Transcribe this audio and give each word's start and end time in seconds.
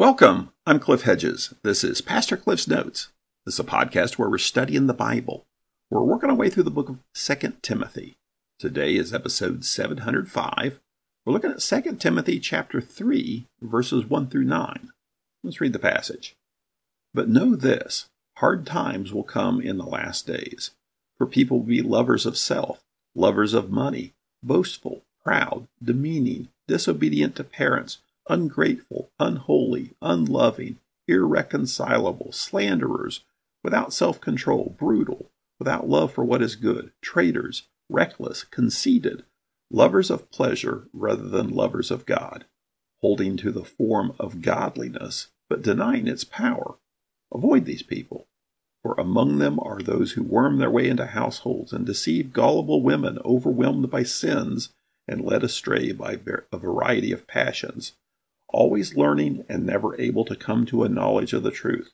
Welcome. 0.00 0.54
I'm 0.64 0.80
Cliff 0.80 1.02
Hedges. 1.02 1.52
This 1.62 1.84
is 1.84 2.00
Pastor 2.00 2.38
Cliff's 2.38 2.66
Notes. 2.66 3.10
This 3.44 3.56
is 3.56 3.60
a 3.60 3.64
podcast 3.64 4.16
where 4.16 4.30
we're 4.30 4.38
studying 4.38 4.86
the 4.86 4.94
Bible. 4.94 5.44
We're 5.90 6.00
working 6.00 6.30
our 6.30 6.36
way 6.36 6.48
through 6.48 6.62
the 6.62 6.70
book 6.70 6.88
of 6.88 7.00
2 7.12 7.52
Timothy. 7.60 8.16
Today 8.58 8.96
is 8.96 9.12
episode 9.12 9.62
705. 9.62 10.80
We're 11.26 11.32
looking 11.34 11.50
at 11.50 11.60
2 11.60 11.96
Timothy 11.96 12.40
chapter 12.40 12.80
3, 12.80 13.44
verses 13.60 14.06
1 14.06 14.28
through 14.28 14.44
9. 14.44 14.88
Let's 15.44 15.60
read 15.60 15.74
the 15.74 15.78
passage. 15.78 16.34
But 17.12 17.28
know 17.28 17.54
this 17.54 18.06
hard 18.38 18.64
times 18.64 19.12
will 19.12 19.22
come 19.22 19.60
in 19.60 19.76
the 19.76 19.84
last 19.84 20.26
days, 20.26 20.70
for 21.18 21.26
people 21.26 21.58
will 21.58 21.66
be 21.66 21.82
lovers 21.82 22.24
of 22.24 22.38
self, 22.38 22.80
lovers 23.14 23.52
of 23.52 23.70
money, 23.70 24.14
boastful, 24.42 25.02
proud, 25.22 25.66
demeaning, 25.84 26.48
disobedient 26.66 27.36
to 27.36 27.44
parents 27.44 27.98
ungrateful, 28.28 29.10
unholy, 29.18 29.94
unloving, 30.02 30.78
irreconcilable, 31.08 32.32
slanderers, 32.32 33.24
without 33.62 33.92
self 33.92 34.20
control, 34.20 34.74
brutal, 34.78 35.30
without 35.58 35.88
love 35.88 36.12
for 36.12 36.24
what 36.24 36.42
is 36.42 36.56
good, 36.56 36.92
traitors, 37.02 37.68
reckless, 37.88 38.44
conceited, 38.44 39.24
lovers 39.70 40.10
of 40.10 40.30
pleasure 40.30 40.88
rather 40.92 41.28
than 41.28 41.50
lovers 41.50 41.90
of 41.90 42.06
God, 42.06 42.44
holding 43.00 43.36
to 43.36 43.50
the 43.50 43.64
form 43.64 44.14
of 44.18 44.42
godliness, 44.42 45.28
but 45.48 45.62
denying 45.62 46.06
its 46.06 46.24
power. 46.24 46.76
Avoid 47.32 47.64
these 47.64 47.82
people, 47.82 48.26
for 48.82 48.94
among 48.98 49.38
them 49.38 49.58
are 49.60 49.82
those 49.82 50.12
who 50.12 50.22
worm 50.22 50.58
their 50.58 50.70
way 50.70 50.88
into 50.88 51.06
households 51.06 51.72
and 51.72 51.84
deceive 51.84 52.32
gullible 52.32 52.82
women 52.82 53.18
overwhelmed 53.24 53.90
by 53.90 54.02
sins 54.02 54.72
and 55.06 55.24
led 55.24 55.42
astray 55.44 55.92
by 55.92 56.18
a 56.52 56.58
variety 56.58 57.12
of 57.12 57.26
passions 57.26 57.92
always 58.52 58.96
learning 58.96 59.44
and 59.48 59.64
never 59.64 60.00
able 60.00 60.24
to 60.24 60.36
come 60.36 60.66
to 60.66 60.84
a 60.84 60.88
knowledge 60.88 61.32
of 61.32 61.42
the 61.42 61.50
truth. 61.50 61.92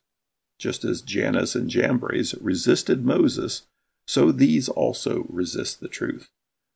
Just 0.58 0.84
as 0.84 1.02
Jannes 1.02 1.54
and 1.54 1.68
Jambres 1.68 2.34
resisted 2.40 3.04
Moses, 3.04 3.66
so 4.06 4.32
these 4.32 4.68
also 4.68 5.26
resist 5.28 5.80
the 5.80 5.88
truth. 5.88 6.30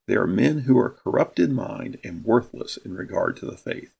They 0.07 0.17
are 0.17 0.27
men 0.27 0.61
who 0.61 0.79
are 0.79 0.91
corrupt 0.91 1.39
in 1.39 1.55
mind 1.55 1.99
and 2.03 2.25
worthless 2.25 2.77
in 2.77 2.95
regard 2.95 3.37
to 3.37 3.47
the 3.47 3.57
faith. 3.57 3.93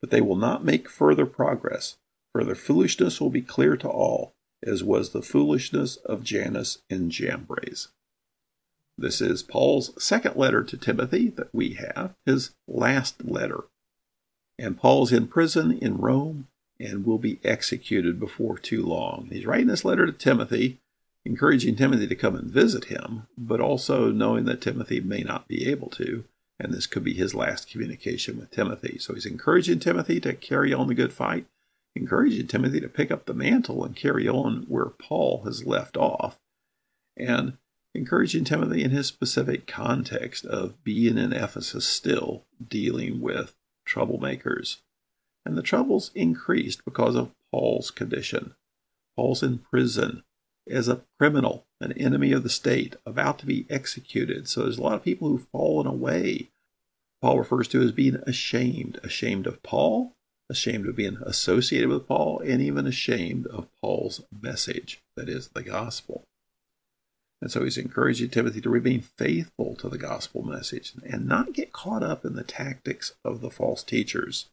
But 0.00 0.10
they 0.10 0.20
will 0.20 0.36
not 0.36 0.64
make 0.64 0.88
further 0.88 1.26
progress, 1.26 1.96
for 2.32 2.44
their 2.44 2.54
foolishness 2.54 3.20
will 3.20 3.30
be 3.30 3.42
clear 3.42 3.76
to 3.76 3.88
all, 3.88 4.32
as 4.62 4.82
was 4.82 5.10
the 5.10 5.22
foolishness 5.22 5.96
of 5.96 6.24
Jannes 6.24 6.78
and 6.88 7.10
Jambres. 7.10 7.88
This 8.96 9.20
is 9.20 9.42
Paul's 9.42 10.02
second 10.02 10.36
letter 10.36 10.62
to 10.62 10.76
Timothy 10.76 11.28
that 11.30 11.54
we 11.54 11.74
have, 11.74 12.16
his 12.26 12.54
last 12.66 13.24
letter. 13.24 13.64
And 14.60 14.76
Paul's 14.76 15.10
in 15.10 15.26
prison 15.26 15.72
in 15.72 15.96
Rome 15.96 16.46
and 16.78 17.06
will 17.06 17.16
be 17.16 17.40
executed 17.42 18.20
before 18.20 18.58
too 18.58 18.84
long. 18.84 19.28
He's 19.32 19.46
writing 19.46 19.68
this 19.68 19.86
letter 19.86 20.04
to 20.04 20.12
Timothy, 20.12 20.80
encouraging 21.24 21.76
Timothy 21.76 22.06
to 22.06 22.14
come 22.14 22.36
and 22.36 22.50
visit 22.50 22.84
him, 22.84 23.26
but 23.38 23.62
also 23.62 24.12
knowing 24.12 24.44
that 24.44 24.60
Timothy 24.60 25.00
may 25.00 25.22
not 25.22 25.48
be 25.48 25.66
able 25.66 25.88
to, 25.90 26.24
and 26.58 26.74
this 26.74 26.86
could 26.86 27.02
be 27.02 27.14
his 27.14 27.34
last 27.34 27.70
communication 27.70 28.38
with 28.38 28.50
Timothy. 28.50 28.98
So 28.98 29.14
he's 29.14 29.24
encouraging 29.24 29.78
Timothy 29.78 30.20
to 30.20 30.34
carry 30.34 30.74
on 30.74 30.88
the 30.88 30.94
good 30.94 31.14
fight, 31.14 31.46
encouraging 31.96 32.46
Timothy 32.46 32.80
to 32.80 32.88
pick 32.88 33.10
up 33.10 33.24
the 33.24 33.32
mantle 33.32 33.82
and 33.82 33.96
carry 33.96 34.28
on 34.28 34.66
where 34.68 34.90
Paul 34.90 35.42
has 35.46 35.64
left 35.64 35.96
off, 35.96 36.38
and 37.16 37.56
encouraging 37.94 38.44
Timothy 38.44 38.84
in 38.84 38.90
his 38.90 39.06
specific 39.06 39.66
context 39.66 40.44
of 40.44 40.84
being 40.84 41.16
in 41.16 41.32
Ephesus 41.32 41.86
still, 41.86 42.44
dealing 42.68 43.22
with 43.22 43.54
troublemakers. 43.88 44.78
And 45.44 45.56
the 45.56 45.62
troubles 45.62 46.10
increased 46.14 46.84
because 46.84 47.16
of 47.16 47.32
Paul's 47.50 47.90
condition. 47.90 48.54
Paul's 49.16 49.42
in 49.42 49.58
prison 49.58 50.22
as 50.68 50.88
a 50.88 51.02
criminal, 51.18 51.66
an 51.80 51.92
enemy 51.92 52.32
of 52.32 52.42
the 52.42 52.50
state, 52.50 52.96
about 53.04 53.38
to 53.40 53.46
be 53.46 53.66
executed. 53.68 54.48
So 54.48 54.62
there's 54.62 54.78
a 54.78 54.82
lot 54.82 54.94
of 54.94 55.04
people 55.04 55.28
who've 55.28 55.48
fallen 55.48 55.86
away. 55.86 56.50
Paul 57.20 57.38
refers 57.38 57.68
to 57.68 57.82
as 57.82 57.92
being 57.92 58.16
ashamed, 58.26 59.00
ashamed 59.02 59.46
of 59.46 59.62
Paul, 59.62 60.14
ashamed 60.48 60.86
of 60.86 60.96
being 60.96 61.18
associated 61.22 61.88
with 61.88 62.06
Paul, 62.06 62.40
and 62.40 62.60
even 62.60 62.86
ashamed 62.86 63.46
of 63.48 63.68
Paul's 63.80 64.22
message, 64.30 65.00
that 65.16 65.28
is, 65.28 65.48
the 65.48 65.62
gospel. 65.62 66.24
And 67.40 67.50
so 67.50 67.64
he's 67.64 67.78
encouraging 67.78 68.30
Timothy 68.30 68.60
to 68.60 68.70
remain 68.70 69.00
faithful 69.00 69.74
to 69.76 69.88
the 69.88 69.98
gospel 69.98 70.42
message 70.42 70.92
and 71.04 71.26
not 71.26 71.54
get 71.54 71.72
caught 71.72 72.02
up 72.02 72.24
in 72.24 72.34
the 72.34 72.44
tactics 72.44 73.14
of 73.24 73.40
the 73.40 73.50
false 73.50 73.82
teachers. 73.82 74.46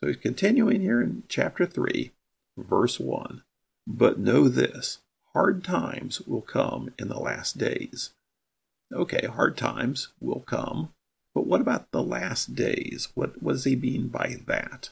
So 0.00 0.06
he's 0.06 0.16
continuing 0.16 0.80
here 0.80 1.02
in 1.02 1.24
chapter 1.28 1.66
3, 1.66 2.10
verse 2.56 2.98
1. 2.98 3.42
But 3.86 4.18
know 4.18 4.48
this 4.48 4.98
hard 5.34 5.64
times 5.64 6.20
will 6.22 6.42
come 6.42 6.92
in 6.98 7.08
the 7.08 7.20
last 7.20 7.58
days. 7.58 8.10
Okay, 8.92 9.26
hard 9.26 9.56
times 9.56 10.08
will 10.20 10.40
come, 10.40 10.92
but 11.34 11.46
what 11.46 11.60
about 11.60 11.90
the 11.92 12.02
last 12.02 12.54
days? 12.54 13.08
What, 13.14 13.42
what 13.42 13.52
does 13.52 13.64
he 13.64 13.76
mean 13.76 14.08
by 14.08 14.36
that? 14.46 14.90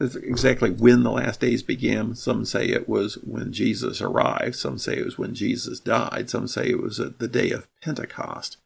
Exactly 0.00 0.70
when 0.70 1.02
the 1.02 1.10
last 1.10 1.40
days 1.40 1.62
began. 1.62 2.14
Some 2.14 2.44
say 2.44 2.66
it 2.68 2.88
was 2.88 3.16
when 3.16 3.52
Jesus 3.52 4.00
arrived. 4.00 4.56
Some 4.56 4.78
say 4.78 4.96
it 4.96 5.04
was 5.04 5.18
when 5.18 5.34
Jesus 5.34 5.78
died. 5.78 6.30
Some 6.30 6.48
say 6.48 6.70
it 6.70 6.82
was 6.82 6.98
at 6.98 7.18
the 7.18 7.28
day 7.28 7.50
of 7.50 7.68
Pentecost. 7.82 8.56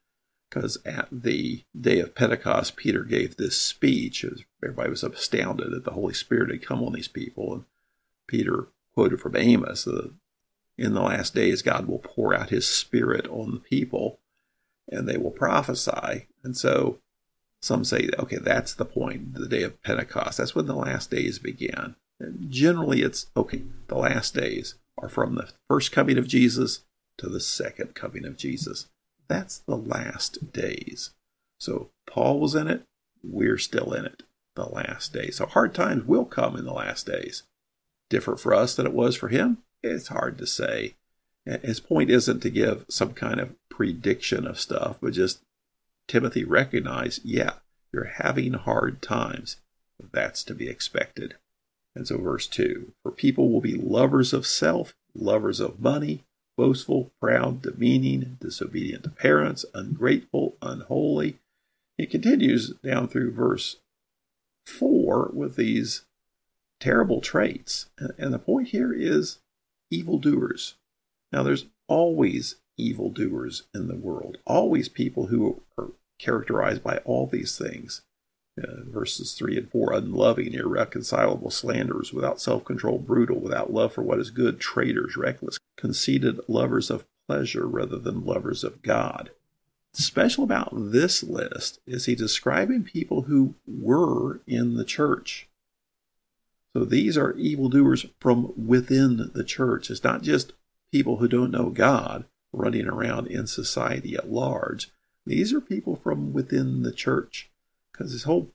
Because 0.48 0.78
at 0.86 1.08
the 1.10 1.64
day 1.78 1.98
of 1.98 2.14
Pentecost, 2.14 2.76
Peter 2.76 3.02
gave 3.02 3.36
this 3.36 3.60
speech. 3.60 4.24
everybody 4.62 4.90
was 4.90 5.02
astounded 5.02 5.72
that 5.72 5.84
the 5.84 5.92
Holy 5.92 6.14
Spirit 6.14 6.50
had 6.50 6.64
come 6.64 6.82
on 6.82 6.92
these 6.92 7.08
people. 7.08 7.52
And 7.52 7.64
Peter 8.28 8.68
quoted 8.94 9.20
from 9.20 9.34
Amos 9.34 9.84
that 9.84 10.12
In 10.78 10.94
the 10.94 11.02
last 11.02 11.34
days, 11.34 11.62
God 11.62 11.86
will 11.86 11.98
pour 11.98 12.32
out 12.32 12.50
his 12.50 12.68
Spirit 12.68 13.26
on 13.28 13.52
the 13.54 13.60
people, 13.60 14.20
and 14.88 15.08
they 15.08 15.16
will 15.16 15.32
prophesy. 15.32 16.28
And 16.44 16.56
so 16.56 17.00
some 17.64 17.84
say, 17.84 18.10
okay, 18.19 18.36
that's 18.36 18.75
the 18.75 18.84
point, 18.84 19.34
the 19.34 19.48
day 19.48 19.62
of 19.62 19.82
Pentecost. 19.82 20.38
That's 20.38 20.54
when 20.54 20.66
the 20.66 20.75
last 20.75 21.10
days 21.10 21.38
began. 21.38 21.97
And 22.20 22.50
generally, 22.50 23.02
it's 23.02 23.26
okay, 23.36 23.62
the 23.88 23.97
last 23.97 24.34
days 24.34 24.75
are 24.98 25.08
from 25.08 25.34
the 25.34 25.48
first 25.69 25.91
coming 25.91 26.19
of 26.19 26.28
Jesus 26.28 26.84
to 27.19 27.28
the 27.28 27.41
second 27.41 27.94
coming 27.94 28.25
of 28.25 28.36
Jesus. 28.36 28.88
That's 29.28 29.58
the 29.58 29.76
last 29.76 30.52
days. 30.52 31.10
So 31.58 31.91
Paul 32.06 32.41
was 32.41 32.54
in 32.54 32.69
it, 32.69 32.82
we're 33.22 33.58
still 33.58 33.92
in 33.94 34.04
it, 34.04 34.22
the 34.54 34.66
last 34.66 35.12
days. 35.12 35.36
So 35.36 35.46
hard 35.46 35.75
times 35.75 36.04
will 36.04 36.26
come 36.26 36.56
in 36.56 36.66
the 36.66 36.72
last 36.72 37.06
days. 37.06 37.44
Different 38.10 38.41
for 38.41 38.52
us 38.52 38.76
than 38.76 38.86
it 38.86 38.92
was 38.92 39.16
for 39.16 39.28
him? 39.28 39.58
It's 39.82 40.08
hard 40.08 40.38
to 40.38 40.46
say. 40.46 40.94
His 41.62 41.81
point 41.81 42.10
isn't 42.10 42.41
to 42.41 42.50
give 42.50 42.84
some 42.88 43.12
kind 43.12 43.41
of 43.41 43.54
prediction 43.69 44.46
of 44.46 44.60
stuff, 44.60 44.98
but 45.00 45.14
just 45.14 45.41
Timothy 46.06 46.44
recognized, 46.44 47.22
yeah, 47.25 47.54
you're 47.92 48.04
having 48.04 48.54
hard 48.54 49.00
times. 49.03 49.56
That's 50.12 50.44
to 50.44 50.54
be 50.54 50.69
expected. 50.69 51.37
And 51.94 52.06
so, 52.06 52.19
verse 52.19 52.47
2 52.47 52.92
For 53.03 53.10
people 53.10 53.50
will 53.50 53.60
be 53.60 53.75
lovers 53.75 54.32
of 54.32 54.47
self, 54.47 54.94
lovers 55.14 55.60
of 55.60 55.81
money, 55.81 56.25
boastful, 56.56 57.12
proud, 57.20 57.62
demeaning, 57.62 58.37
disobedient 58.41 59.04
to 59.04 59.10
parents, 59.10 59.64
ungrateful, 59.75 60.56
unholy. 60.60 61.38
He 61.97 62.06
continues 62.06 62.70
down 62.82 63.09
through 63.09 63.32
verse 63.32 63.76
4 64.66 65.31
with 65.32 65.56
these 65.56 66.04
terrible 66.81 67.20
traits. 67.20 67.87
And 68.19 68.32
the 68.32 68.38
point 68.38 68.69
here 68.69 68.93
is 68.93 69.38
evildoers. 69.91 70.75
Now, 71.32 71.43
there's 71.43 71.66
always 71.88 72.56
evildoers 72.76 73.64
in 73.75 73.88
the 73.88 73.97
world, 73.97 74.38
always 74.44 74.88
people 74.88 75.26
who 75.26 75.62
are 75.78 75.93
characterized 76.25 76.82
by 76.82 76.99
all 76.99 77.26
these 77.26 77.59
things. 77.59 78.03
Uh, 78.56 78.85
verses 78.87 79.32
3 79.32 79.59
and 79.59 79.71
4 79.71 79.93
unloving, 79.93 80.55
irreconcilable, 80.55 81.50
slanderers, 81.50 82.12
without 82.12 82.41
self 82.41 82.65
control, 82.65 82.99
brutal, 82.99 83.41
without 83.41 83.73
love 83.73 83.93
for 83.93 84.03
what 84.03 84.21
is 84.21 84.31
good, 84.31 84.61
traitors, 84.61 85.17
reckless, 85.17 85.59
conceited, 85.76 86.38
lovers 86.47 86.88
of 86.88 87.05
pleasure 87.26 87.67
rather 87.67 87.99
than 87.99 88.25
lovers 88.25 88.62
of 88.62 88.81
God. 88.82 89.31
Special 89.93 90.44
about 90.44 90.71
this 90.73 91.23
list 91.23 91.81
is 91.87 92.06
he 92.06 92.15
describing 92.15 92.85
people 92.85 93.23
who 93.23 93.55
were 93.67 94.41
in 94.47 94.75
the 94.75 94.85
church. 94.85 95.49
So 96.73 96.85
these 96.85 97.17
are 97.17 97.32
evildoers 97.35 98.06
from 98.21 98.53
within 98.67 99.31
the 99.35 99.44
church. 99.44 99.91
It's 99.91 100.03
not 100.03 100.23
just 100.23 100.53
people 100.91 101.17
who 101.17 101.29
don't 101.29 101.53
know 101.53 101.71
God, 101.71 102.25
running 102.53 102.87
around 102.87 103.29
in 103.29 103.47
society 103.47 104.17
at 104.17 104.31
large. 104.31 104.91
These 105.26 105.53
are 105.53 105.61
people 105.61 105.97
from 105.97 106.32
within 106.32 106.82
the 106.82 106.93
church, 106.93 107.50
because 107.91 108.12
his 108.12 108.25
whole 108.25 108.53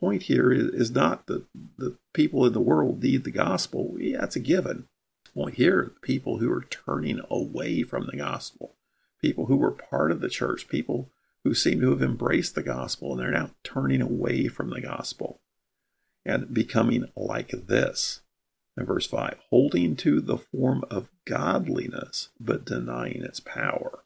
point 0.00 0.24
here 0.24 0.52
is, 0.52 0.68
is 0.68 0.90
not 0.90 1.26
that 1.26 1.44
the 1.76 1.96
people 2.12 2.44
in 2.46 2.52
the 2.52 2.60
world 2.60 3.02
need 3.02 3.24
the 3.24 3.30
gospel. 3.30 3.96
Yeah, 3.98 4.24
it's 4.24 4.36
a 4.36 4.40
given. 4.40 4.88
The 5.34 5.44
here, 5.46 5.92
people 6.02 6.38
who 6.38 6.50
are 6.52 6.66
turning 6.68 7.20
away 7.30 7.84
from 7.84 8.06
the 8.06 8.16
gospel, 8.16 8.74
people 9.20 9.46
who 9.46 9.56
were 9.56 9.70
part 9.70 10.10
of 10.10 10.20
the 10.20 10.28
church, 10.28 10.68
people 10.68 11.10
who 11.44 11.54
seem 11.54 11.80
to 11.80 11.90
have 11.90 12.02
embraced 12.02 12.56
the 12.56 12.62
gospel 12.62 13.12
and 13.12 13.20
they're 13.20 13.30
now 13.30 13.50
turning 13.62 14.02
away 14.02 14.48
from 14.48 14.70
the 14.70 14.80
gospel. 14.80 15.40
and 16.28 16.52
becoming 16.52 17.06
like 17.16 17.50
this. 17.50 18.20
In 18.76 18.84
verse 18.84 19.06
5, 19.08 19.38
holding 19.50 19.96
to 19.96 20.20
the 20.20 20.38
form 20.38 20.84
of 20.88 21.10
godliness, 21.24 22.28
but 22.38 22.64
denying 22.64 23.22
its 23.24 23.40
power. 23.40 24.04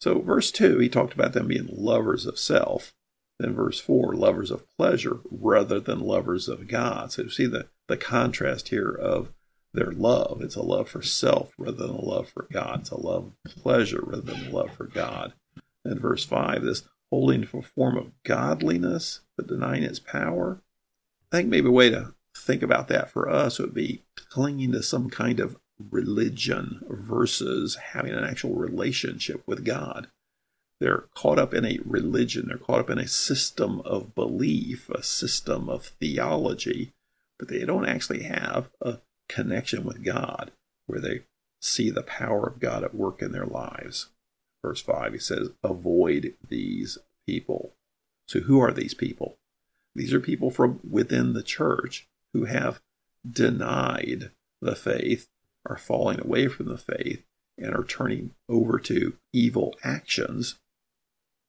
So, 0.00 0.20
verse 0.20 0.50
2, 0.50 0.78
he 0.78 0.88
talked 0.88 1.14
about 1.14 1.32
them 1.32 1.48
being 1.48 1.68
lovers 1.70 2.26
of 2.26 2.38
self. 2.38 2.94
Then, 3.38 3.54
verse 3.54 3.80
4, 3.80 4.14
lovers 4.14 4.50
of 4.50 4.64
pleasure 4.76 5.20
rather 5.30 5.80
than 5.80 6.00
lovers 6.00 6.48
of 6.48 6.68
God. 6.68 7.12
So, 7.12 7.22
you 7.22 7.30
see 7.30 7.46
the, 7.46 7.68
the 7.88 7.96
contrast 7.96 8.68
here 8.68 8.90
of 8.90 9.32
their 9.74 9.92
love. 9.92 10.40
It's 10.40 10.56
a 10.56 10.62
love 10.62 10.88
for 10.88 11.02
self 11.02 11.52
rather 11.58 11.86
than 11.86 11.96
a 11.96 12.04
love 12.04 12.28
for 12.28 12.46
God. 12.52 12.80
It's 12.80 12.90
a 12.90 13.00
love 13.00 13.32
of 13.44 13.52
pleasure 13.62 14.02
rather 14.02 14.22
than 14.22 14.46
a 14.46 14.50
love 14.50 14.72
for 14.72 14.86
God. 14.86 15.34
And 15.84 16.00
verse 16.00 16.24
5, 16.24 16.62
this 16.62 16.84
holding 17.10 17.46
to 17.46 17.58
a 17.58 17.62
form 17.62 17.96
of 17.96 18.12
godliness 18.24 19.20
but 19.36 19.46
denying 19.46 19.82
its 19.82 19.98
power. 19.98 20.60
I 21.32 21.36
think 21.36 21.48
maybe 21.48 21.68
a 21.68 21.72
way 21.72 21.90
to 21.90 22.14
think 22.36 22.62
about 22.62 22.88
that 22.88 23.10
for 23.10 23.28
us 23.28 23.58
would 23.58 23.74
be 23.74 24.02
clinging 24.16 24.72
to 24.72 24.82
some 24.82 25.10
kind 25.10 25.40
of 25.40 25.56
religion 25.90 26.84
versus 26.88 27.76
having 27.92 28.12
an 28.12 28.24
actual 28.24 28.54
relationship 28.54 29.42
with 29.46 29.64
God. 29.64 30.08
They're 30.80 31.06
caught 31.14 31.38
up 31.38 31.54
in 31.54 31.64
a 31.64 31.78
religion, 31.84 32.46
they're 32.48 32.56
caught 32.56 32.80
up 32.80 32.90
in 32.90 32.98
a 32.98 33.08
system 33.08 33.80
of 33.80 34.14
belief, 34.14 34.88
a 34.90 35.02
system 35.02 35.68
of 35.68 35.86
theology, 36.00 36.92
but 37.38 37.48
they 37.48 37.64
don't 37.64 37.88
actually 37.88 38.24
have 38.24 38.70
a 38.80 38.98
connection 39.28 39.84
with 39.84 40.04
God 40.04 40.52
where 40.86 41.00
they 41.00 41.24
see 41.60 41.90
the 41.90 42.02
power 42.02 42.46
of 42.46 42.60
God 42.60 42.84
at 42.84 42.94
work 42.94 43.22
in 43.22 43.32
their 43.32 43.46
lives. 43.46 44.08
Verse 44.64 44.80
5, 44.80 45.12
he 45.12 45.18
says, 45.18 45.50
Avoid 45.62 46.34
these 46.48 46.98
people. 47.26 47.74
So, 48.26 48.40
who 48.40 48.60
are 48.60 48.72
these 48.72 48.94
people? 48.94 49.38
These 49.94 50.12
are 50.12 50.20
people 50.20 50.50
from 50.50 50.80
within 50.88 51.32
the 51.32 51.42
church 51.42 52.08
who 52.32 52.44
have 52.44 52.80
denied 53.28 54.30
the 54.60 54.76
faith, 54.76 55.28
are 55.68 55.76
falling 55.76 56.20
away 56.20 56.48
from 56.48 56.66
the 56.66 56.78
faith, 56.78 57.22
and 57.56 57.74
are 57.74 57.84
turning 57.84 58.30
over 58.48 58.78
to 58.78 59.14
evil 59.32 59.76
actions. 59.82 60.56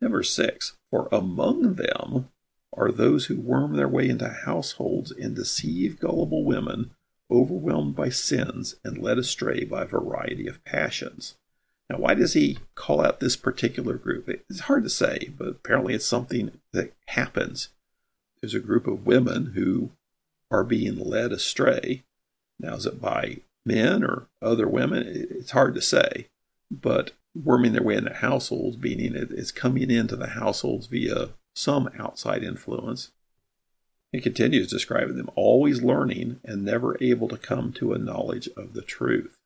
Number 0.01 0.24
six, 0.24 0.74
for 0.89 1.07
among 1.12 1.75
them 1.75 2.30
are 2.74 2.92
those 2.92 3.25
who 3.25 3.39
worm 3.39 3.75
their 3.75 3.88
way 3.88 4.10
into 4.10 4.30
households 4.30 5.12
and 5.12 5.36
deceive 5.36 6.00
gullible 6.00 6.44
women, 6.44 6.92
overwhelmed 7.30 7.95
by 7.95 8.10
sins 8.10 8.75
and 8.83 8.98
led 8.98 9.18
astray 9.18 9.63
by 9.63 9.83
a 9.83 9.88
variety 9.88 10.48
of 10.48 10.63
passions. 10.63 11.36
Now, 11.89 11.98
why 11.98 12.13
does 12.13 12.33
he 12.33 12.60
call 12.75 13.01
out 13.04 13.19
this 13.19 13.36
particular 13.36 13.95
group? 13.95 14.30
It's 14.30 14.62
hard 14.62 14.83
to 14.83 14.89
say, 14.89 15.31
but 15.38 15.48
apparently 15.48 15.95
it's 15.95 16.06
something 16.06 16.51
that 16.71 16.94
happens. 17.07 17.69
There's 18.42 18.54
a 18.54 18.60
group 18.60 18.88
of 18.88 19.06
women 19.06 19.54
who 19.56 19.92
are 20.51 20.63
being 20.63 20.98
led 20.98 21.31
astray. 21.31 22.04
Now, 22.60 22.75
is 22.75 22.86
it 22.86 23.01
by 23.01 23.39
men 23.69 24.04
or 24.04 24.27
other 24.42 24.68
women? 24.68 25.04
It's 25.07 25.51
hard 25.51 25.74
to 25.75 25.81
say, 25.81 26.27
but 26.69 27.12
worming 27.33 27.74
their 27.74 27.83
way 27.83 27.95
into 27.95 28.13
households, 28.13 28.77
meaning 28.77 29.13
it's 29.16 29.51
coming 29.51 29.89
into 29.89 30.16
the 30.16 30.31
households 30.31 30.88
via 30.88 31.30
some 31.56 31.89
outside 31.98 32.44
influence. 32.44 33.12
He 34.12 34.19
continues 34.19 34.68
describing 34.68 35.18
them 35.18 35.30
always 35.36 35.83
learning 35.83 36.39
and 36.44 36.66
never 36.66 36.98
able 37.01 37.27
to 37.27 37.38
come 37.38 37.71
to 37.74 37.94
a 37.94 38.00
knowledge 38.00 38.50
of 38.57 38.74
the 38.74 38.81
truth. 38.81 39.38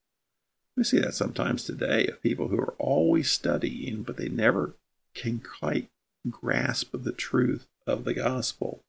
We 0.77 0.83
see 0.83 0.99
that 0.99 1.13
sometimes 1.13 1.65
today 1.65 2.07
of 2.07 2.23
people 2.23 2.47
who 2.47 2.59
are 2.59 2.73
always 2.79 3.29
studying, 3.29 4.03
but 4.03 4.17
they 4.17 4.29
never 4.29 4.73
can 5.13 5.39
quite 5.39 5.89
grasp 6.29 6.91
the 6.93 7.11
truth 7.11 7.67
of 7.85 8.05
the 8.05 8.13
gospel. 8.13 8.81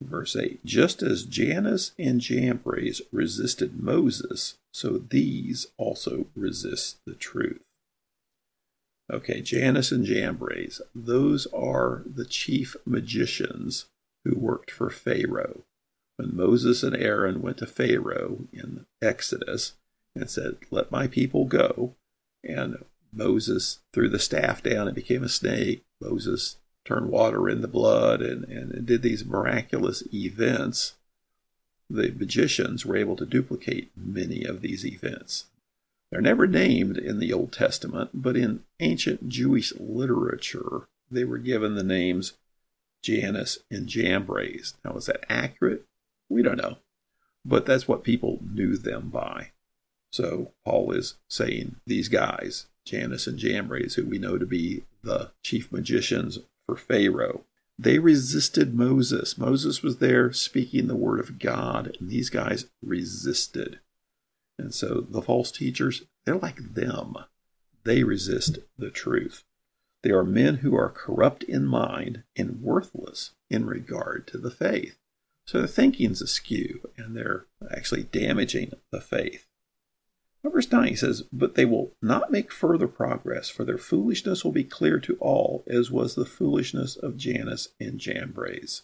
Verse 0.00 0.36
8 0.36 0.64
Just 0.64 1.02
as 1.02 1.24
Jannes 1.24 1.92
and 1.98 2.20
Jambres 2.20 3.02
resisted 3.12 3.82
Moses, 3.82 4.56
so 4.72 4.98
these 4.98 5.68
also 5.76 6.26
resist 6.34 6.98
the 7.06 7.14
truth. 7.14 7.62
Okay, 9.10 9.40
Jannes 9.40 9.92
and 9.92 10.04
Jambres, 10.04 10.80
those 10.94 11.46
are 11.48 12.02
the 12.04 12.24
chief 12.24 12.76
magicians 12.84 13.86
who 14.24 14.36
worked 14.36 14.70
for 14.70 14.90
Pharaoh. 14.90 15.62
When 16.16 16.34
Moses 16.34 16.82
and 16.82 16.96
Aaron 16.96 17.40
went 17.40 17.58
to 17.58 17.66
Pharaoh 17.66 18.48
in 18.52 18.86
Exodus 19.00 19.74
and 20.14 20.28
said, 20.28 20.56
Let 20.70 20.90
my 20.90 21.06
people 21.06 21.44
go, 21.44 21.94
and 22.42 22.84
Moses 23.12 23.80
threw 23.92 24.08
the 24.08 24.18
staff 24.18 24.62
down, 24.62 24.88
it 24.88 24.94
became 24.94 25.22
a 25.22 25.28
snake. 25.28 25.84
Moses 26.00 26.56
turned 26.86 27.10
water 27.10 27.48
into 27.48 27.66
blood 27.66 28.22
and, 28.22 28.44
and 28.44 28.86
did 28.86 29.02
these 29.02 29.24
miraculous 29.24 30.02
events, 30.14 30.94
the 31.90 32.10
magicians 32.12 32.86
were 32.86 32.96
able 32.96 33.16
to 33.16 33.26
duplicate 33.26 33.90
many 33.96 34.44
of 34.44 34.60
these 34.60 34.86
events. 34.86 35.46
They're 36.10 36.20
never 36.20 36.46
named 36.46 36.96
in 36.96 37.18
the 37.18 37.32
Old 37.32 37.52
Testament, 37.52 38.10
but 38.14 38.36
in 38.36 38.62
ancient 38.80 39.28
Jewish 39.28 39.74
literature, 39.78 40.86
they 41.10 41.24
were 41.24 41.38
given 41.38 41.74
the 41.74 41.82
names 41.82 42.34
Jannes 43.02 43.58
and 43.70 43.88
Jambres. 43.88 44.74
Now, 44.84 44.96
is 44.96 45.06
that 45.06 45.24
accurate? 45.28 45.84
We 46.28 46.42
don't 46.42 46.56
know, 46.56 46.78
but 47.44 47.66
that's 47.66 47.88
what 47.88 48.04
people 48.04 48.38
knew 48.42 48.76
them 48.76 49.10
by. 49.10 49.50
So, 50.12 50.52
Paul 50.64 50.92
is 50.92 51.16
saying 51.28 51.76
these 51.86 52.08
guys, 52.08 52.66
Jannes 52.84 53.26
and 53.26 53.38
Jambres, 53.38 53.94
who 53.94 54.04
we 54.06 54.18
know 54.18 54.38
to 54.38 54.46
be 54.46 54.84
the 55.02 55.32
chief 55.42 55.70
magicians 55.72 56.38
for 56.66 56.76
Pharaoh. 56.76 57.44
They 57.78 57.98
resisted 57.98 58.74
Moses. 58.74 59.38
Moses 59.38 59.82
was 59.82 59.98
there 59.98 60.32
speaking 60.32 60.86
the 60.86 60.96
word 60.96 61.20
of 61.20 61.38
God, 61.38 61.96
and 61.98 62.10
these 62.10 62.30
guys 62.30 62.66
resisted. 62.82 63.80
And 64.58 64.74
so 64.74 65.06
the 65.08 65.22
false 65.22 65.52
teachers, 65.52 66.02
they're 66.24 66.36
like 66.36 66.74
them. 66.74 67.16
They 67.84 68.02
resist 68.02 68.58
the 68.78 68.90
truth. 68.90 69.44
They 70.02 70.10
are 70.10 70.24
men 70.24 70.56
who 70.56 70.74
are 70.74 70.88
corrupt 70.88 71.42
in 71.42 71.66
mind 71.66 72.22
and 72.34 72.62
worthless 72.62 73.32
in 73.50 73.66
regard 73.66 74.26
to 74.28 74.38
the 74.38 74.50
faith. 74.50 74.98
So 75.46 75.58
their 75.58 75.68
thinking's 75.68 76.22
askew, 76.22 76.90
and 76.96 77.16
they're 77.16 77.46
actually 77.70 78.04
damaging 78.04 78.72
the 78.90 79.00
faith. 79.00 79.46
Verse 80.52 80.70
9 80.70 80.88
he 80.88 80.96
says, 80.96 81.22
But 81.32 81.54
they 81.54 81.64
will 81.64 81.92
not 82.02 82.30
make 82.30 82.52
further 82.52 82.88
progress, 82.88 83.48
for 83.48 83.64
their 83.64 83.78
foolishness 83.78 84.44
will 84.44 84.52
be 84.52 84.64
clear 84.64 84.98
to 85.00 85.16
all, 85.20 85.64
as 85.66 85.90
was 85.90 86.14
the 86.14 86.24
foolishness 86.24 86.96
of 86.96 87.16
Jannes 87.16 87.68
and 87.80 87.98
Jambres. 87.98 88.82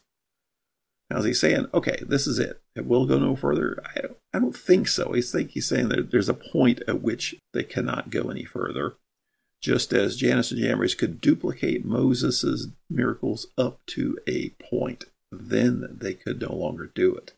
Now, 1.11 1.19
is 1.19 1.25
he 1.27 1.35
saying, 1.35 1.67
okay, 1.75 1.99
this 2.01 2.27
is 2.27 2.39
it? 2.39 2.63
It 2.75 2.87
will 2.87 3.07
go 3.07 3.19
no 3.19 3.37
further? 3.37 3.83
I 3.85 4.01
don't, 4.01 4.17
I 4.33 4.39
don't 4.39 4.57
think 4.57 4.89
so. 4.89 5.13
Think 5.21 5.51
he's 5.51 5.69
saying 5.69 5.91
that 5.91 6.11
there's 6.11 6.31
a 6.31 6.35
point 6.35 6.81
at 6.89 7.03
which 7.03 7.35
they 7.53 7.65
cannot 7.65 8.11
go 8.11 8.31
any 8.31 8.45
further. 8.45 8.95
Just 9.61 9.93
as 9.93 10.17
Jannes 10.17 10.51
and 10.51 10.61
Jambres 10.61 10.95
could 10.97 11.21
duplicate 11.21 11.85
Moses' 11.85 12.69
miracles 12.89 13.47
up 13.59 13.81
to 13.89 14.19
a 14.27 14.51
point, 14.71 15.05
then 15.31 15.99
they 16.01 16.15
could 16.15 16.41
no 16.41 16.55
longer 16.55 16.91
do 16.95 17.15
it. 17.15 17.35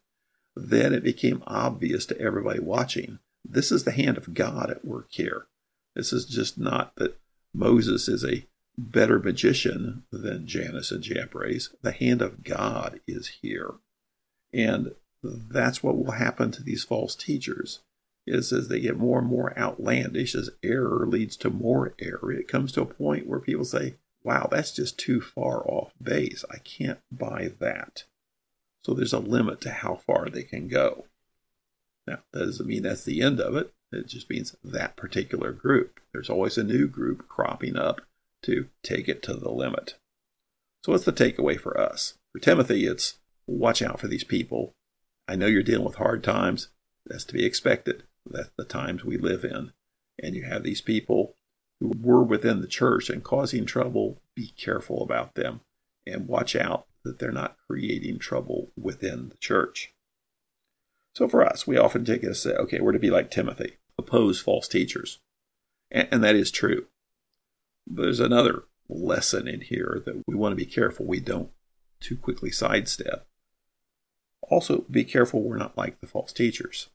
Then 0.57 0.95
it 0.95 1.03
became 1.03 1.43
obvious 1.47 2.07
to 2.07 2.21
everybody 2.21 2.61
watching 2.61 3.19
this 3.55 3.73
is 3.73 3.85
the 3.85 3.93
hand 3.93 4.17
of 4.17 4.35
God 4.35 4.71
at 4.71 4.85
work 4.85 5.09
here. 5.11 5.47
This 5.95 6.13
is 6.13 6.27
just 6.27 6.59
not 6.59 6.97
that 6.97 7.19
Moses 7.55 8.09
is 8.09 8.25
a 8.25 8.47
better 8.77 9.19
magician 9.19 10.05
than 10.11 10.47
Jannes 10.47 10.91
and 10.91 11.03
Jambres. 11.03 11.75
The 11.83 11.93
hand 11.93 12.21
of 12.21 12.43
God 12.43 13.01
is 13.07 13.39
here. 13.43 13.75
And 14.53 14.95
that's 15.23 15.83
what 15.83 15.97
will 15.97 16.13
happen 16.13 16.51
to 16.53 16.63
these 16.63 16.85
false 16.85 17.15
teachers 17.15 17.81
is 18.27 18.53
as 18.53 18.69
they 18.69 18.81
get 18.81 18.97
more 18.97 19.19
and 19.19 19.29
more 19.29 19.57
outlandish 19.59 20.35
as 20.35 20.51
error 20.63 21.07
leads 21.07 21.37
to 21.37 21.51
more 21.51 21.95
error 21.99 22.33
it 22.33 22.49
comes 22.49 22.73
to 22.73 22.83
a 22.83 22.87
point 22.87 23.27
where 23.27 23.41
people 23.41 23.65
say 23.65 23.97
wow 24.23 24.49
that's 24.51 24.73
just 24.73 24.99
too 24.99 25.21
far 25.21 25.63
off 25.69 25.93
base 26.03 26.45
i 26.51 26.59
can't 26.59 27.01
buy 27.13 27.51
that 27.59 28.05
so 28.83 28.95
there's 28.95 29.13
a 29.13 29.19
limit 29.19 29.61
to 29.61 29.71
how 29.71 29.95
far 29.95 30.29
they 30.29 30.43
can 30.43 30.69
go 30.69 31.07
now, 32.07 32.19
that 32.33 32.41
doesn't 32.41 32.67
mean 32.67 32.83
that's 32.83 33.05
the 33.05 33.23
end 33.23 33.41
of 33.41 33.57
it. 33.57 33.73
It 33.93 34.09
just 34.09 34.29
means 34.29 34.57
that 34.63 34.97
particular 34.97 35.53
group. 35.53 36.01
There's 36.13 36.31
always 36.31 36.59
a 36.59 36.65
new 36.65 36.87
group 36.87 37.29
cropping 37.29 37.77
up 37.77 38.03
to 38.43 38.69
take 38.83 39.09
it 39.09 39.23
to 39.23 39.35
the 39.35 39.51
limit. 39.51 39.97
So, 40.85 40.93
what's 40.93 41.05
the 41.05 41.13
takeaway 41.13 41.59
for 41.59 41.79
us? 41.81 42.15
For 42.33 42.41
Timothy, 42.41 42.87
it's 42.87 43.19
watch 43.47 43.81
out 43.81 44.01
for 44.01 44.09
these 44.09 44.25
people. 44.25 44.75
I 45.27 45.37
know 45.37 45.47
you're 45.47 45.63
dealing 45.63 45.87
with 45.87 45.97
hard 45.97 46.23
times. 46.23 46.69
That's 47.07 47.25
to 47.25 47.35
be 47.35 47.47
expected. 47.47 48.03
That's 48.27 48.51
the 48.57 48.65
times 48.65 49.05
we 49.05 49.17
live 49.17 49.45
in. 49.45 49.73
And 50.23 50.35
you 50.35 50.45
have 50.45 50.63
these 50.63 50.81
people 50.81 51.37
who 51.81 51.93
were 52.01 52.23
within 52.23 52.61
the 52.61 52.67
church 52.67 53.09
and 53.09 53.25
causing 53.25 53.65
trouble. 53.65 54.21
Be 54.35 54.53
careful 54.57 55.03
about 55.03 55.35
them 55.35 55.61
and 56.07 56.29
watch 56.29 56.55
out 56.55 56.87
that 57.05 57.19
they're 57.19 57.33
not 57.33 57.57
creating 57.67 58.19
trouble 58.19 58.71
within 58.77 59.31
the 59.31 59.37
church. 59.37 59.94
So 61.15 61.29
for 61.29 61.45
us, 61.45 61.67
we 61.67 61.79
often 61.79 62.05
take 62.05 62.23
it 62.23 62.31
as 62.31 62.47
okay, 62.47 62.81
we're 62.81 62.93
to 62.93 62.99
be 62.99 63.11
like 63.11 63.31
Timothy, 63.31 63.77
oppose 63.97 64.41
false 64.41 64.67
teachers. 64.67 65.21
And, 65.91 66.09
and 66.11 66.25
that 66.25 66.35
is 66.35 66.51
true. 66.51 66.87
But 67.87 68.03
there's 68.03 68.21
another 68.21 68.65
lesson 68.89 69.47
in 69.47 69.61
here 69.61 70.03
that 70.05 70.23
we 70.27 70.35
want 70.35 70.53
to 70.53 70.57
be 70.57 70.67
careful 70.67 71.07
we 71.07 71.21
don't 71.21 71.51
too 72.01 72.17
quickly 72.17 72.51
sidestep. 72.51 73.27
Also, 74.43 74.85
be 74.91 75.05
careful 75.05 75.43
we're 75.43 75.57
not 75.57 75.79
like 75.79 76.01
the 76.01 76.07
false 76.07 76.33
teachers. 76.33 76.89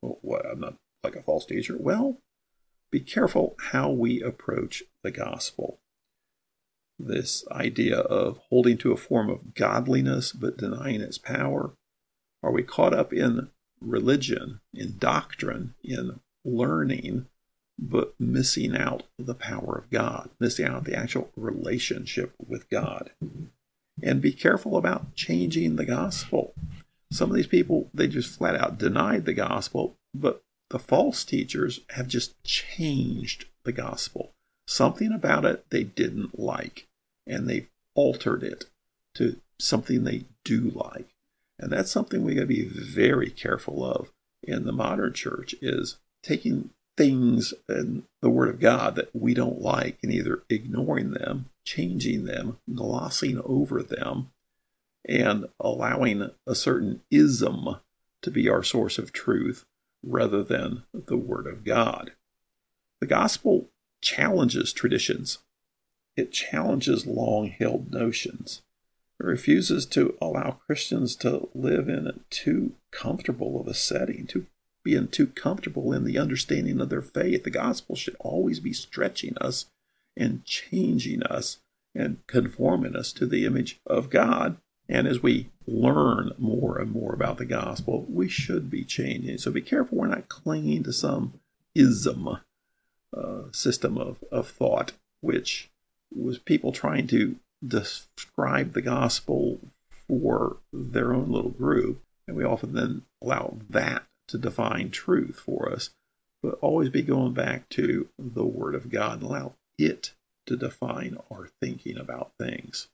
Well, 0.00 0.18
what? 0.22 0.46
I'm 0.46 0.60
not 0.60 0.76
like 1.02 1.16
a 1.16 1.22
false 1.22 1.44
teacher. 1.44 1.76
Well, 1.78 2.18
be 2.90 3.00
careful 3.00 3.56
how 3.58 3.90
we 3.90 4.22
approach 4.22 4.84
the 5.02 5.10
gospel. 5.10 5.80
This 6.98 7.44
idea 7.50 7.98
of 7.98 8.38
holding 8.48 8.78
to 8.78 8.92
a 8.92 8.96
form 8.96 9.28
of 9.28 9.54
godliness 9.54 10.32
but 10.32 10.56
denying 10.56 11.00
its 11.00 11.18
power. 11.18 11.74
Are 12.42 12.52
we 12.52 12.62
caught 12.62 12.94
up 12.94 13.12
in 13.12 13.48
religion, 13.84 14.60
in 14.72 14.98
doctrine, 14.98 15.74
in 15.82 16.20
learning, 16.44 17.26
but 17.78 18.14
missing 18.18 18.76
out 18.76 19.04
the 19.18 19.34
power 19.34 19.76
of 19.76 19.90
God, 19.90 20.30
missing 20.38 20.66
out 20.66 20.84
the 20.84 20.96
actual 20.96 21.30
relationship 21.36 22.32
with 22.46 22.68
God? 22.70 23.10
And 24.02 24.20
be 24.20 24.32
careful 24.32 24.76
about 24.76 25.14
changing 25.14 25.76
the 25.76 25.84
gospel. 25.84 26.54
Some 27.12 27.30
of 27.30 27.36
these 27.36 27.46
people, 27.46 27.90
they 27.94 28.08
just 28.08 28.36
flat 28.36 28.56
out 28.56 28.78
denied 28.78 29.24
the 29.24 29.34
gospel, 29.34 29.96
but 30.14 30.42
the 30.70 30.78
false 30.78 31.24
teachers 31.24 31.80
have 31.90 32.08
just 32.08 32.42
changed 32.42 33.46
the 33.64 33.72
gospel. 33.72 34.32
Something 34.66 35.12
about 35.12 35.44
it 35.44 35.64
they 35.70 35.84
didn't 35.84 36.38
like, 36.38 36.88
and 37.26 37.48
they've 37.48 37.68
altered 37.94 38.42
it 38.42 38.64
to 39.14 39.40
something 39.58 40.02
they 40.02 40.24
do 40.42 40.72
like. 40.74 41.13
And 41.58 41.72
that's 41.72 41.90
something 41.90 42.22
we 42.22 42.34
got 42.34 42.42
to 42.42 42.46
be 42.46 42.64
very 42.64 43.30
careful 43.30 43.84
of 43.84 44.12
in 44.42 44.64
the 44.64 44.72
modern 44.72 45.12
church 45.12 45.54
is 45.62 45.98
taking 46.22 46.70
things 46.96 47.54
in 47.68 48.04
the 48.20 48.30
Word 48.30 48.48
of 48.48 48.60
God 48.60 48.96
that 48.96 49.14
we 49.14 49.34
don't 49.34 49.60
like 49.60 49.98
and 50.02 50.12
either 50.12 50.42
ignoring 50.48 51.12
them, 51.12 51.46
changing 51.64 52.24
them, 52.24 52.58
glossing 52.72 53.40
over 53.44 53.82
them, 53.82 54.30
and 55.06 55.46
allowing 55.60 56.30
a 56.46 56.54
certain 56.54 57.02
ism 57.10 57.76
to 58.22 58.30
be 58.30 58.48
our 58.48 58.62
source 58.62 58.98
of 58.98 59.12
truth 59.12 59.64
rather 60.02 60.42
than 60.42 60.84
the 60.92 61.16
Word 61.16 61.46
of 61.46 61.64
God. 61.64 62.12
The 63.00 63.06
gospel 63.06 63.68
challenges 64.00 64.72
traditions, 64.72 65.38
it 66.16 66.32
challenges 66.32 67.06
long 67.06 67.48
held 67.48 67.90
notions. 67.90 68.62
It 69.20 69.26
refuses 69.26 69.86
to 69.86 70.16
allow 70.20 70.58
Christians 70.66 71.16
to 71.16 71.48
live 71.54 71.88
in 71.88 72.06
a 72.06 72.14
too 72.30 72.74
comfortable 72.90 73.60
of 73.60 73.68
a 73.68 73.74
setting, 73.74 74.26
to 74.28 74.46
being 74.82 75.08
too 75.08 75.28
comfortable 75.28 75.92
in 75.92 76.04
the 76.04 76.18
understanding 76.18 76.80
of 76.80 76.90
their 76.90 77.02
faith. 77.02 77.44
The 77.44 77.50
gospel 77.50 77.96
should 77.96 78.16
always 78.20 78.60
be 78.60 78.72
stretching 78.72 79.36
us 79.40 79.66
and 80.16 80.44
changing 80.44 81.22
us 81.22 81.58
and 81.94 82.18
conforming 82.26 82.96
us 82.96 83.12
to 83.12 83.26
the 83.26 83.46
image 83.46 83.80
of 83.86 84.10
God 84.10 84.58
and 84.88 85.06
as 85.06 85.22
we 85.22 85.50
learn 85.66 86.32
more 86.38 86.78
and 86.78 86.90
more 86.90 87.14
about 87.14 87.38
the 87.38 87.46
gospel, 87.46 88.06
we 88.08 88.28
should 88.28 88.70
be 88.70 88.84
changing. 88.84 89.38
So 89.38 89.50
be 89.50 89.62
careful 89.62 89.98
we're 89.98 90.08
not 90.08 90.28
clinging 90.28 90.82
to 90.84 90.92
some 90.92 91.40
ism 91.74 92.38
uh, 93.16 93.42
system 93.52 93.96
of, 93.96 94.22
of 94.30 94.48
thought, 94.48 94.92
which 95.20 95.70
was 96.14 96.38
people 96.38 96.72
trying 96.72 97.06
to 97.08 97.36
describe 97.66 98.72
the 98.72 98.82
gospel 98.82 99.60
for 99.88 100.58
their 100.72 101.14
own 101.14 101.30
little 101.30 101.50
group. 101.50 102.02
And 102.26 102.36
we 102.36 102.44
often 102.44 102.74
then 102.74 103.02
allow 103.22 103.58
that 103.70 104.04
to 104.28 104.38
define 104.38 104.90
truth 104.90 105.38
for 105.38 105.70
us, 105.70 105.90
but 106.42 106.58
always 106.60 106.88
be 106.88 107.02
going 107.02 107.34
back 107.34 107.68
to 107.70 108.08
the 108.18 108.44
Word 108.44 108.74
of 108.74 108.90
God 108.90 109.20
and 109.20 109.22
allow 109.24 109.54
it 109.78 110.14
to 110.46 110.56
define 110.56 111.18
our 111.30 111.48
thinking 111.60 111.98
about 111.98 112.32
things. 112.38 112.88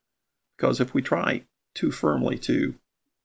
Because 0.56 0.80
if 0.80 0.92
we 0.94 1.02
try 1.02 1.42
too 1.74 1.90
firmly 1.90 2.38
to 2.38 2.74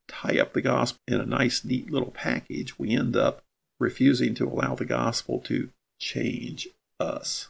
tie 0.07 0.39
up 0.39 0.53
the 0.53 0.61
gospel 0.61 0.99
in 1.07 1.19
a 1.19 1.25
nice, 1.25 1.65
neat 1.65 1.89
little 1.91 2.11
package, 2.11 2.77
we 2.77 2.95
end 2.95 3.15
up 3.15 3.43
refusing 3.79 4.35
to 4.35 4.47
allow 4.47 4.75
the 4.75 4.85
gospel 4.85 5.39
to 5.39 5.69
change 5.99 6.67
us. 6.99 7.49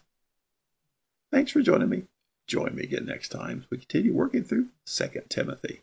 Thanks 1.32 1.52
for 1.52 1.62
joining 1.62 1.90
me. 1.90 2.04
Join 2.48 2.76
me 2.76 2.84
again 2.84 3.06
next 3.06 3.30
time 3.30 3.62
as 3.64 3.72
we 3.72 3.78
continue 3.78 4.14
working 4.14 4.44
through 4.44 4.68
2 4.86 5.10
Timothy. 5.30 5.82